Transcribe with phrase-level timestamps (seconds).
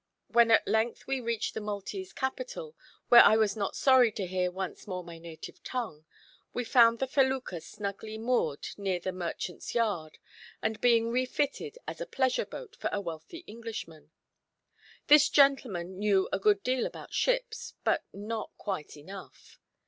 [0.29, 2.75] When at length we reach the Maltese capital
[3.09, 6.05] where I was not sorry to hear once more my native tongue
[6.55, 10.17] we found the felucca snugly moored near the "Merchant's Yard,"
[10.59, 14.09] and being refitted as a pleasure boat for a wealthy Englishman.
[15.05, 19.59] This gentleman knew a good deal about ships, but not quite enough.